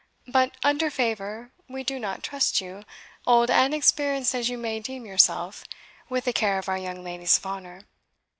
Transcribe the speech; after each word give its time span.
But, 0.27 0.57
under 0.63 0.89
favour, 0.89 1.51
we 1.69 1.83
do 1.83 1.99
not 1.99 2.23
trust 2.23 2.59
you 2.59 2.85
old 3.27 3.51
and 3.51 3.71
experienced 3.71 4.33
as 4.33 4.49
you 4.49 4.57
may 4.57 4.79
deem 4.79 5.05
yourself 5.05 5.63
with 6.09 6.25
the 6.25 6.33
care 6.33 6.57
of 6.57 6.67
our 6.67 6.77
young 6.79 7.03
ladies 7.03 7.37
of 7.37 7.45
honour. 7.45 7.81